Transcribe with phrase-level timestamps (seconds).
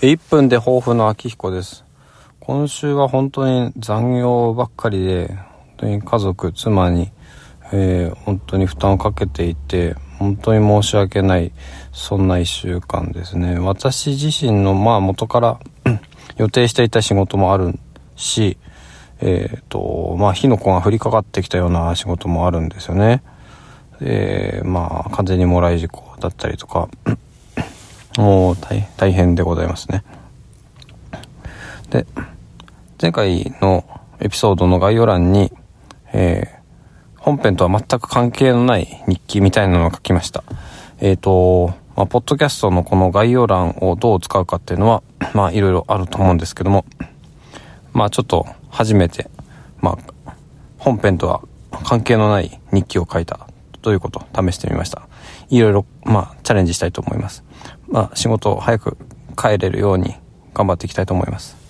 [0.00, 1.84] 1分で抱負の秋彦です。
[2.40, 7.10] 今週は本当に残業ばっかりで、本当に家族、妻に、
[7.72, 11.52] えー、本当に負担をかけていて、本当に申し訳ない、
[11.92, 13.58] そんな1週間ですね。
[13.58, 15.60] 私自身の、まあ元から
[16.36, 17.78] 予定していた仕事もある
[18.16, 18.58] し、
[19.20, 23.22] えっ、ー、と、まあ火の粉が降りかかってきたような仕事もあるんですよね。
[24.00, 26.88] えー、まあ完全にもらい事故だったりとか、
[28.16, 30.04] もう大大変でございますね。
[31.90, 32.06] で、
[33.00, 33.84] 前回の
[34.20, 35.52] エピソードの概要欄に、
[36.12, 40.44] えー、本編とは全く関係のない日記みたいなのを書きました。
[41.00, 46.84] えっ、ー、と、まあ、ポッドキャストのこの概要欄をどう使うかっていうのは、まあ、いろいろあると思うんですけども、
[47.92, 49.30] まあ、ちょっと初めて、
[49.80, 50.34] まあ、
[50.78, 51.42] 本編とは
[51.84, 53.46] 関係のない日記を書いた
[53.84, 54.20] ということ？
[54.20, 55.06] を試してみました。
[55.50, 57.44] いろいろ、まあ、チャレンジしたいと思います。
[57.86, 58.96] まあ、仕事を早く
[59.36, 60.14] 帰れるように
[60.54, 61.63] 頑張っていきたいと思います。